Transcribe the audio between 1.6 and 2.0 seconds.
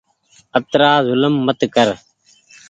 ڪر